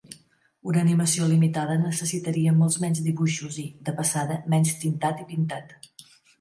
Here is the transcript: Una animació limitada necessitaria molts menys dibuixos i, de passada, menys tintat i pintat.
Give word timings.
Una 0.69 0.79
animació 0.83 1.27
limitada 1.31 1.75
necessitaria 1.81 2.55
molts 2.63 2.79
menys 2.87 3.03
dibuixos 3.11 3.61
i, 3.67 3.69
de 3.91 3.95
passada, 4.03 4.41
menys 4.57 4.77
tintat 4.87 5.25
i 5.27 5.31
pintat. 5.33 5.81